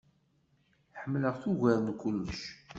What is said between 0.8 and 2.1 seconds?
Ḥemleɣ-t ugar n